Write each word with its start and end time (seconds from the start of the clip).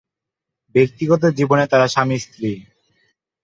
ব্যক্তিগত 0.75 1.25
জীবনে 1.25 1.65
তারা 1.67 1.87
স্বামী- 1.87 2.19
স্ত্রী। 2.19 2.51